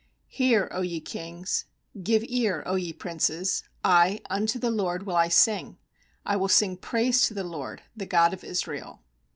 [0.33, 1.65] 3Hear, O ye kings;
[2.01, 5.77] give ear, 0 ye princes, I, unto the LORD will I sing;
[6.25, 9.03] I will sing praise to the LORD, the God of Israel.